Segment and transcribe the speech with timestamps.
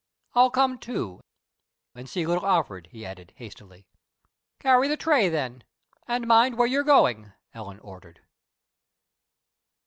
[0.33, 1.21] "I'll come, too
[1.93, 3.85] and see little Alfred," he added, hastily.
[4.59, 5.63] "Carry the tray, then,
[6.07, 8.19] and mind where you're going," Ellen ordered.